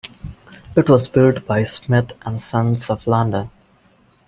[0.75, 3.51] It was built by Smith and Sons of London.